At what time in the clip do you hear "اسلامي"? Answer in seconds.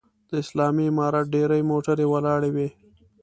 0.43-0.85